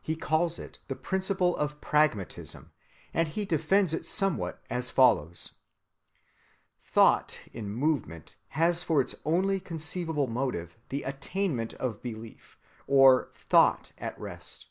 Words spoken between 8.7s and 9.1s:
for